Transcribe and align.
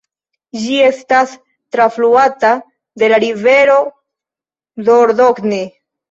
Ĝi 0.59 0.77
estas 0.83 1.33
trafluata 1.75 2.49
de 3.01 3.09
la 3.13 3.19
rivero 3.23 3.75
Dordogne. 4.89 5.61